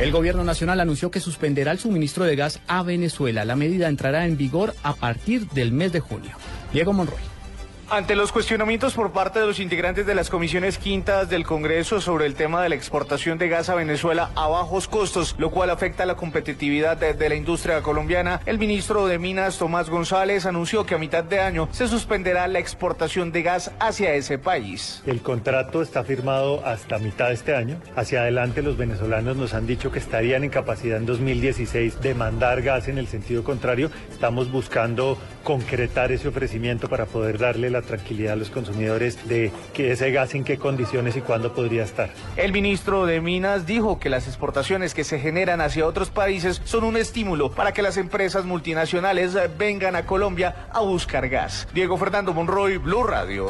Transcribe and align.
El 0.00 0.12
gobierno 0.12 0.44
nacional 0.44 0.80
anunció 0.80 1.10
que 1.10 1.20
suspenderá 1.20 1.72
el 1.72 1.78
suministro 1.78 2.24
de 2.24 2.34
gas 2.34 2.58
a 2.66 2.82
Venezuela. 2.82 3.44
La 3.44 3.54
medida 3.54 3.86
entrará 3.86 4.24
en 4.24 4.38
vigor 4.38 4.74
a 4.82 4.94
partir 4.94 5.46
del 5.50 5.72
mes 5.72 5.92
de 5.92 6.00
junio. 6.00 6.30
Diego 6.72 6.94
Monroy. 6.94 7.20
Ante 7.92 8.14
los 8.14 8.30
cuestionamientos 8.30 8.94
por 8.94 9.10
parte 9.10 9.40
de 9.40 9.46
los 9.46 9.58
integrantes 9.58 10.06
de 10.06 10.14
las 10.14 10.30
comisiones 10.30 10.78
quintas 10.78 11.28
del 11.28 11.44
Congreso 11.44 12.00
sobre 12.00 12.26
el 12.26 12.36
tema 12.36 12.62
de 12.62 12.68
la 12.68 12.76
exportación 12.76 13.36
de 13.36 13.48
gas 13.48 13.68
a 13.68 13.74
Venezuela 13.74 14.30
a 14.36 14.46
bajos 14.46 14.86
costos, 14.86 15.34
lo 15.38 15.50
cual 15.50 15.70
afecta 15.70 16.06
la 16.06 16.14
competitividad 16.14 16.96
de, 16.96 17.14
de, 17.14 17.28
la 17.28 17.34
industria 17.34 17.82
colombiana, 17.82 18.42
el 18.46 18.60
ministro 18.60 19.08
de 19.08 19.18
Minas, 19.18 19.58
Tomás 19.58 19.90
González, 19.90 20.46
anunció 20.46 20.86
que 20.86 20.94
a 20.94 20.98
mitad 20.98 21.24
de 21.24 21.40
año 21.40 21.68
se 21.72 21.88
suspenderá 21.88 22.46
la 22.46 22.60
exportación 22.60 23.32
de 23.32 23.42
gas 23.42 23.72
hacia 23.80 24.14
ese 24.14 24.38
país. 24.38 25.02
El 25.04 25.20
contrato 25.20 25.82
está 25.82 26.04
firmado 26.04 26.64
hasta 26.64 27.00
mitad 27.00 27.26
de 27.26 27.34
este 27.34 27.56
año. 27.56 27.80
Hacia 27.96 28.20
adelante 28.20 28.62
los 28.62 28.76
venezolanos 28.76 29.36
nos 29.36 29.52
han 29.52 29.66
dicho 29.66 29.90
que 29.90 29.98
estarían 29.98 30.44
en 30.44 30.50
capacidad 30.50 30.96
en 30.96 31.06
2016 31.06 32.00
de 32.00 32.14
mandar 32.14 32.62
gas 32.62 32.86
en 32.86 32.98
el 32.98 33.08
sentido 33.08 33.42
contrario. 33.42 33.90
Estamos 34.12 34.52
buscando 34.52 35.18
concretar 35.42 36.12
ese 36.12 36.28
ofrecimiento 36.28 36.88
para 36.88 37.06
poder 37.06 37.38
darle 37.38 37.68
la 37.70 37.79
tranquilidad 37.82 38.34
a 38.34 38.36
los 38.36 38.50
consumidores 38.50 39.28
de 39.28 39.52
que 39.72 39.92
ese 39.92 40.10
gas 40.10 40.34
en 40.34 40.44
qué 40.44 40.58
condiciones 40.58 41.16
y 41.16 41.20
cuándo 41.20 41.52
podría 41.54 41.84
estar. 41.84 42.10
El 42.36 42.52
ministro 42.52 43.06
de 43.06 43.20
Minas 43.20 43.66
dijo 43.66 43.98
que 43.98 44.10
las 44.10 44.26
exportaciones 44.26 44.94
que 44.94 45.04
se 45.04 45.18
generan 45.18 45.60
hacia 45.60 45.86
otros 45.86 46.10
países 46.10 46.60
son 46.64 46.84
un 46.84 46.96
estímulo 46.96 47.52
para 47.52 47.72
que 47.72 47.82
las 47.82 47.96
empresas 47.96 48.44
multinacionales 48.44 49.36
vengan 49.58 49.96
a 49.96 50.06
Colombia 50.06 50.68
a 50.72 50.80
buscar 50.80 51.28
gas. 51.28 51.68
Diego 51.72 51.96
Fernando 51.96 52.32
Monroy, 52.32 52.78
Blue 52.78 53.04
Radio. 53.04 53.48